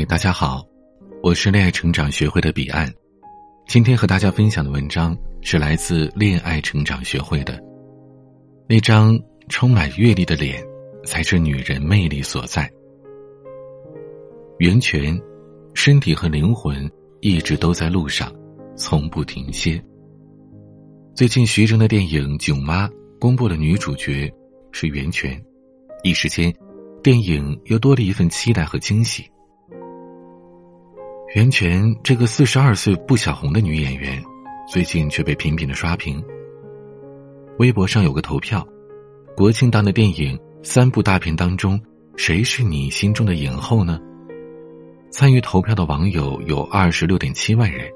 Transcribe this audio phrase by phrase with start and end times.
[0.00, 0.66] 嗨，大家好，
[1.22, 2.90] 我是恋爱成长学会的彼岸。
[3.66, 7.62] 今天和大家分享的文章是来自恋爱成长学会的。
[8.66, 10.64] 那张充满阅历的脸，
[11.04, 12.66] 才是女人魅力所在。
[14.58, 15.20] 源泉，
[15.74, 16.90] 身体和灵魂
[17.20, 18.32] 一直都在路上，
[18.76, 19.78] 从不停歇。
[21.14, 24.32] 最近徐峥的电影《囧妈》公布了女主角
[24.72, 25.38] 是源泉，
[26.02, 26.50] 一时间，
[27.02, 29.30] 电影又多了一份期待和惊喜。
[31.32, 34.20] 袁泉这个四十二岁不小红的女演员，
[34.68, 36.20] 最近却被频频的刷屏。
[37.60, 38.66] 微博上有个投票，
[39.36, 41.80] 国庆档的电影三部大片当中，
[42.16, 44.00] 谁是你心中的影后呢？
[45.12, 47.88] 参与投票的网友有二十六点七万人，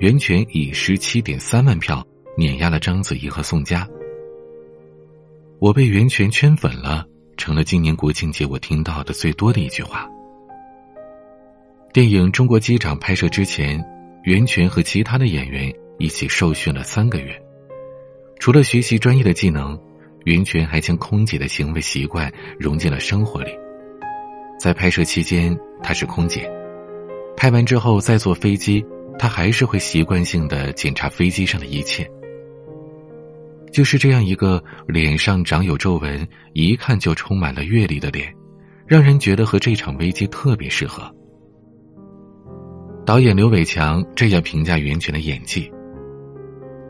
[0.00, 2.04] 袁泉以十七点三万票
[2.36, 3.88] 碾压了章子怡和宋佳。
[5.60, 10.10] 我被袁泉圈粉了，成了今年国庆节我听到的最多的一句话。
[11.94, 13.80] 电影《中国机长》拍摄之前，
[14.24, 17.40] 袁泉和其他的演员一起受训了三个月。
[18.40, 19.78] 除了学习专业的技能，
[20.24, 22.28] 袁泉还将空姐的行为习惯
[22.58, 23.52] 融进了生活里。
[24.58, 26.40] 在拍摄期间，她是空姐；
[27.36, 28.84] 拍完之后再坐飞机，
[29.16, 32.04] 她还是会习惯性的检查飞机上的一切。
[33.70, 38.34] 就是这样一个脸上长有皱纹、一看就充满了阅历的脸，
[38.84, 41.08] 让人觉得和这场危机特别适合。
[43.06, 45.70] 导演刘伟强这样评价袁泉的演技：“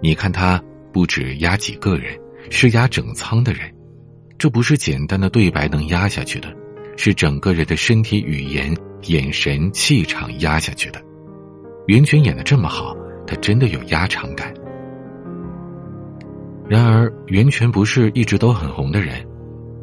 [0.00, 0.62] 你看他
[0.92, 2.16] 不止压几个人，
[2.50, 3.68] 是压整仓的人，
[4.38, 6.54] 这不是简单的对白能压下去的，
[6.96, 8.72] 是整个人的身体语言、
[9.08, 11.02] 眼神、气场压下去的。
[11.88, 14.54] 袁泉演的这么好，他真的有压场感。
[16.68, 19.26] 然而，袁泉不是一直都很红的人，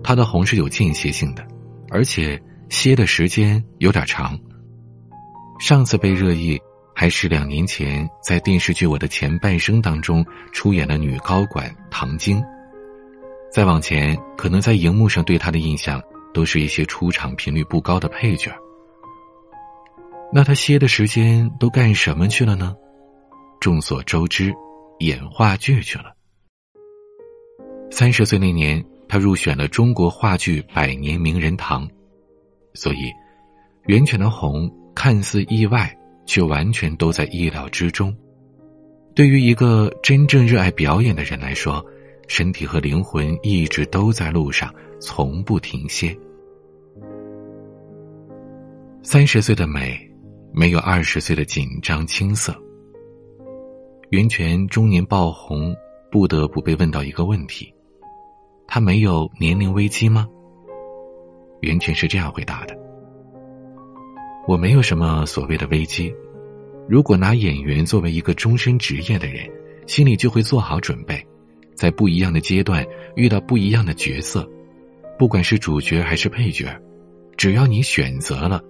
[0.01, 1.45] 他的红是有间歇性的，
[1.89, 4.39] 而且歇的时间有点长。”
[5.61, 6.59] 上次被热议，
[6.91, 12.43] 还是两年前在电视剧《我的前半生》当中出演了女高管唐晶。
[13.53, 16.01] 再往前，可能在荧幕上对她的印象
[16.33, 18.51] 都是一些出场频率不高的配角。
[20.33, 22.75] 那她歇的时间都干什么去了呢？
[23.59, 24.51] 众所周知，
[24.97, 26.05] 演话剧去了。
[27.91, 31.87] 三十岁那年，她入选了中国话剧百年名人堂，
[32.73, 33.11] 所以，
[33.85, 34.67] 袁泉的红。
[35.03, 35.91] 看似意外，
[36.27, 38.15] 却完全都在意料之中。
[39.15, 41.83] 对于一个真正热爱表演的人来说，
[42.27, 46.15] 身体和灵魂一直都在路上，从不停歇。
[49.01, 49.99] 三十岁的美，
[50.53, 52.55] 没有二十岁的紧张青涩。
[54.11, 55.75] 袁泉中年爆红，
[56.11, 57.73] 不得不被问到一个问题：
[58.67, 60.27] 他没有年龄危机吗？
[61.61, 62.79] 袁泉是这样回答的。
[64.47, 66.13] 我没有什么所谓的危机，
[66.89, 69.49] 如果拿演员作为一个终身职业的人，
[69.87, 71.23] 心里就会做好准备，
[71.75, 72.85] 在不一样的阶段
[73.15, 74.47] 遇到不一样的角色，
[75.17, 76.75] 不管是主角还是配角，
[77.37, 78.61] 只要你选择了，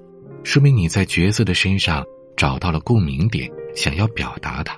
[0.43, 2.05] 说明你在角色的身上
[2.35, 4.77] 找到了共鸣点，想要表达它。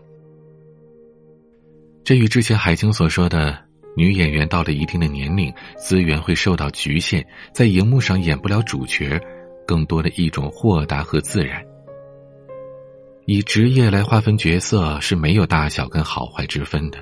[2.04, 3.58] 这与之前海清所说的
[3.96, 9.20] 女演员到了一定的年龄，资源会受到局限，在荧幕上演不了主角。
[9.66, 11.64] 更多的一种豁达和自然。
[13.26, 16.98] 以职业来划分角色是没有大小跟好坏之分的，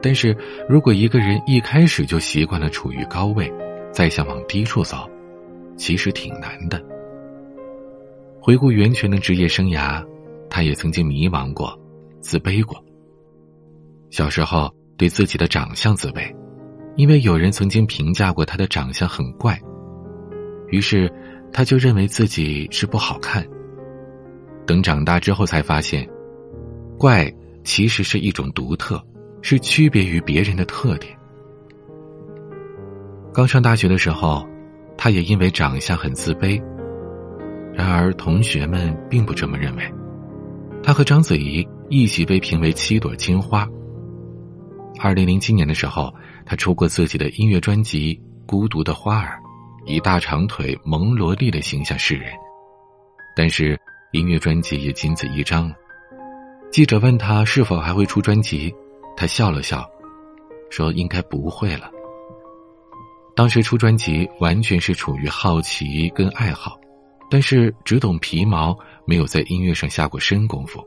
[0.00, 0.34] 但是
[0.66, 3.52] 如果一个人一开始就习惯了处于高位，
[3.92, 5.06] 再想往低处走，
[5.76, 6.82] 其实挺难的。
[8.40, 10.02] 回顾袁泉的职业生涯，
[10.48, 11.78] 他也曾经迷茫过、
[12.20, 12.82] 自卑过。
[14.08, 16.34] 小时候对自己的长相自卑，
[16.96, 19.60] 因为有人曾经评价过他的长相很怪，
[20.70, 21.12] 于是。
[21.52, 23.46] 他就认为自己是不好看。
[24.66, 26.08] 等长大之后才发现，
[26.98, 27.32] 怪
[27.64, 29.02] 其实是一种独特，
[29.42, 31.16] 是区别于别人的特点。
[33.32, 34.46] 刚上大学的时候，
[34.96, 36.60] 他也因为长相很自卑。
[37.72, 39.82] 然而同学们并不这么认为。
[40.82, 43.68] 他和章子怡一起被评为七朵金花。
[44.98, 46.12] 二零零七年的时候，
[46.44, 48.14] 他出过自己的音乐专辑
[48.46, 49.38] 《孤独的花儿》。
[49.86, 52.32] 以大长腿萌萝莉的形象示人，
[53.34, 53.78] 但是
[54.12, 55.72] 音乐专辑也仅此一张。
[56.70, 58.72] 记者问他是否还会出专辑，
[59.16, 59.88] 他笑了笑，
[60.70, 61.90] 说应该不会了。
[63.34, 66.78] 当时出专辑完全是处于好奇跟爱好，
[67.30, 68.76] 但是只懂皮毛，
[69.06, 70.80] 没有在音乐上下过深功夫，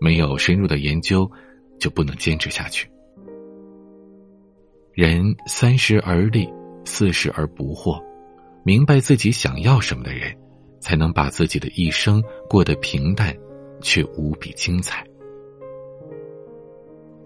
[0.00, 1.30] 没有深入的研究，
[1.78, 2.88] 就不能坚持下去。
[4.92, 6.48] 人三十而立，
[6.84, 8.02] 四十而不惑。
[8.66, 10.36] 明白自己想要什么的人，
[10.80, 12.20] 才能把自己的一生
[12.50, 13.32] 过得平淡，
[13.80, 15.06] 却无比精彩。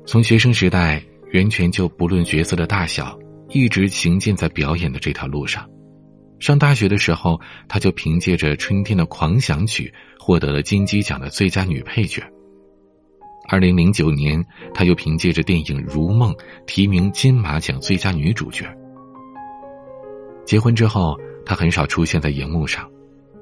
[0.05, 5.67] 从学生时代，袁泉就不论角色的大小，一直行进在表演的这条路上。
[6.41, 9.91] 上大学的时候，他就凭借着《春天的狂想曲》
[10.23, 12.23] 获得了金鸡奖的最佳女配角。
[13.49, 14.45] 二零零九年，
[14.75, 16.35] 他又凭借着电影《如梦》
[16.67, 18.67] 提名金马奖最佳女主角。
[20.45, 21.17] 结婚之后，
[21.51, 22.89] 他很少出现在荧幕上。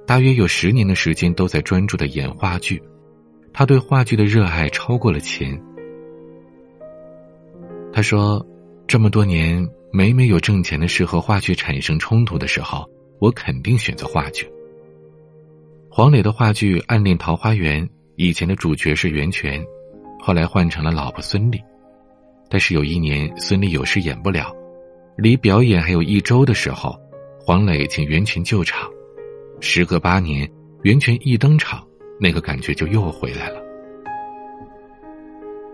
[0.07, 2.83] 大约有十年的时间都在专注的演话剧，
[3.53, 5.63] 他对话剧的热爱超过了钱。
[7.93, 8.47] 他说
[8.89, 12.89] ：“这么多年，每每有挣钱的事和话剧产生冲突的时候，
[13.19, 14.51] 我肯定选择话剧。”
[15.93, 19.63] 黄磊的话剧《暗恋桃花源》以前的主角是袁泉，
[20.19, 21.61] 后来换成了老婆孙俪。
[22.49, 24.51] 但是有一年孙俪有事演不了，
[25.19, 26.99] 离表演还有一周的时候，
[27.49, 28.91] 黄磊请袁泉救场。
[29.59, 30.47] 时隔八年，
[30.83, 31.83] 袁泉一登场，
[32.21, 33.63] 那个感觉就又回来了。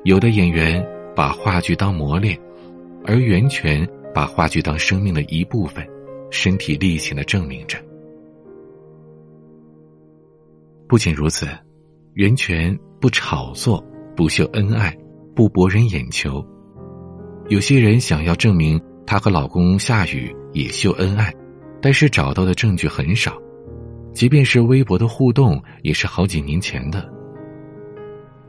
[0.04, 0.86] 有的演员
[1.16, 2.38] 把话剧当磨练，
[3.04, 3.84] 而袁泉
[4.14, 5.84] 把话剧当生命的一部分，
[6.30, 7.76] 身体力行的证明着。
[10.86, 11.48] 不仅如此，
[12.12, 13.84] 袁泉不炒作，
[14.14, 14.96] 不秀恩爱，
[15.34, 16.40] 不博人眼球。
[17.48, 21.34] 有些人想要证明她和老公夏雨也秀恩爱，
[21.84, 23.36] 但是找到的证据很少。
[24.14, 27.06] 即便是微博的互动，也是好几年前的。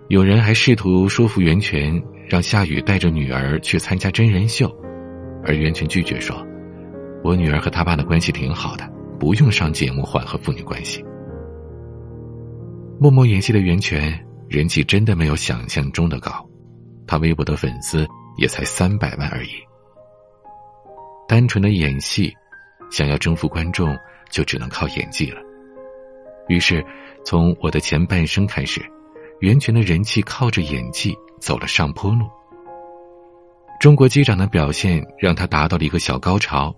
[0.08, 4.74] 有人还试图说服袁泉，让夏雨带着女儿去参加真人秀，
[5.44, 6.34] 而袁泉拒绝说
[7.26, 8.90] ：“我女儿和她爸的关系挺好的，
[9.20, 11.04] 不用上节目缓和父女关系。”
[12.98, 14.18] 默默演戏的袁泉
[14.48, 16.32] 人气真的没有想象中的高，
[17.06, 19.50] 她微博的粉丝也才三百万而已。
[21.28, 22.32] 单纯的演戏，
[22.92, 23.98] 想要征服观众，
[24.30, 25.42] 就只能靠演技了。
[26.48, 26.86] 于是，
[27.24, 28.82] 从我的前半生开始，
[29.40, 32.26] 袁泉的人气靠着演技走了上坡路。
[33.80, 36.74] 中国机长的表现让他达到了一个小高潮，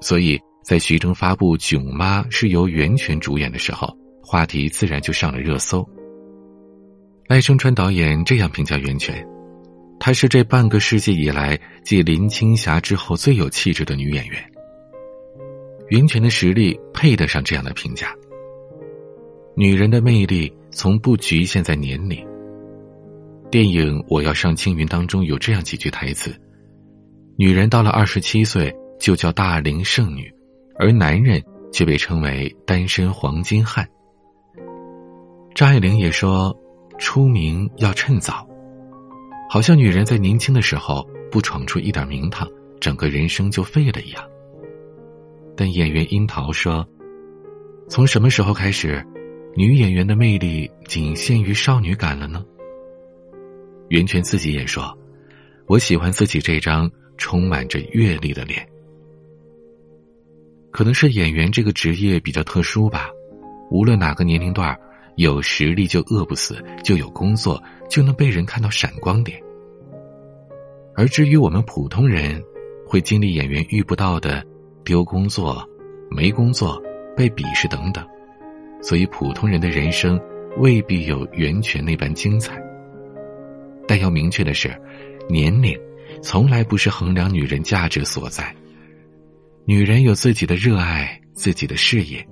[0.00, 5.88] 所以在徐峥发布《囧妈》是由袁泉主演的时候，话题自然就上了热搜。
[7.28, 9.26] 赖声川导演这样评价袁泉
[9.98, 14.44] ：“她是这半个世纪以来继林青霞之后最有气质的女演员。”
[15.88, 18.14] 袁泉的实力配得上这样的评价。
[19.56, 22.26] 女人的魅力从不局限在年龄。
[23.50, 26.34] 电影《我要上青云》当中有这样几句台词
[27.38, 30.30] ：“女人到了二十七岁就叫大龄剩女，
[30.78, 31.42] 而男人
[31.72, 33.88] 却被称为单身黄金汉。”
[35.54, 36.54] 张爱玲也说
[36.98, 38.46] ：“出名要趁早，
[39.48, 42.46] 好像女人在年轻的时候不闯出一点名堂，
[42.80, 44.22] 整个人生就废了一样。”
[45.56, 46.86] 但演员樱桃说
[47.88, 49.04] ：“从什么时候开始？”
[49.58, 52.44] 女演员的魅力仅限于少女感了呢？
[53.88, 54.94] 袁泉自己也说
[55.66, 58.68] ：“我喜欢自己这张充满着阅历的脸。”
[60.70, 63.08] 可能是演员这个职业比较特殊吧，
[63.70, 64.78] 无论哪个年龄段
[65.16, 69.42] 有实力就饿不死，就有工作就能被人看到闪光点。
[70.94, 72.42] 而至于我们普通人，
[72.86, 74.44] 会经历演员遇不到的
[74.86, 75.68] 丢工作、
[76.08, 76.80] 没工作、
[77.16, 78.06] 被鄙视等等。
[78.80, 80.18] 所以，普通人的人生
[80.58, 82.56] 未必有源泉那般精彩。
[83.88, 84.72] 但要明确的是，
[85.28, 85.76] 年龄
[86.22, 88.54] 从来不是衡量女人价值所在。
[89.64, 92.24] 女人有自己的热爱，自己的事业，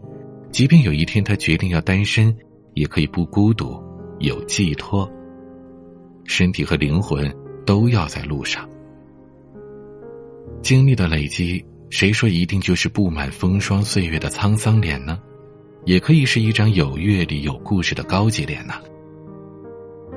[0.53, 2.33] 即便有一天她决定要单身，
[2.75, 3.83] 也可以不孤独，
[4.21, 5.11] 有寄托。
[6.25, 7.35] 身体和灵魂
[7.67, 8.69] 都要在路上。
[10.63, 15.17] 经历的累积，谁说一定就是布满风霜岁月的沧桑脸呢？
[15.85, 18.81] 也可以是一张有阅历、有故事的高级脸呐。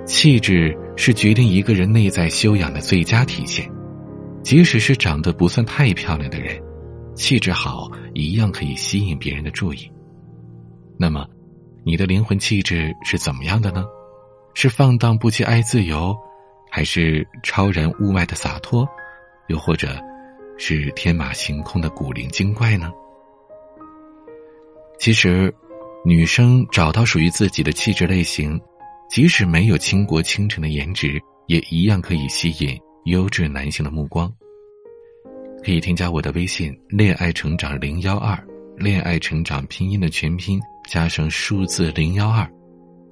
[0.04, 3.72] 气质是决定一个人内在修养的最佳体现，
[4.42, 6.60] 即使是长得不算太漂亮的人，
[7.14, 9.88] 气质好一样可以吸引别人的注意。
[10.98, 11.28] 那么，
[11.86, 13.86] 你的灵魂气质是怎么样的呢？
[14.56, 16.18] 是放荡不羁爱自由，
[16.72, 18.84] 还是超然物外的洒脱，
[19.48, 19.96] 又或者，
[20.58, 22.92] 是天马行空的古灵精怪呢？
[25.00, 25.54] 其实，
[26.04, 28.60] 女生找到属于自己的气质类型，
[29.10, 34.32] 即使没有倾国倾城的颜值，也一样可以吸引优质男性的目光。
[35.64, 38.38] 可以添加我的微信“恋爱成长零幺二”，
[38.78, 42.50] 恋爱成长拼音的全拼加上数字零幺二，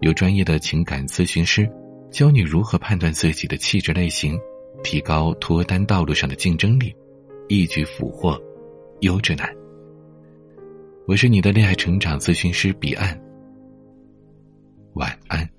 [0.02, 1.70] 有专业的情感咨询师
[2.12, 4.38] 教你如何判断自己的气质类型，
[4.84, 6.96] 提高脱单道路上的竞争力，
[7.48, 8.40] 一举俘获
[9.02, 9.48] 优质男。
[11.08, 13.20] 我是你的恋爱成长咨询师彼岸。
[14.94, 15.55] 晚安。